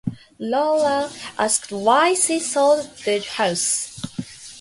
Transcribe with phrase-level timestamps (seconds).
[0.39, 4.01] Lola asked why she sold the house.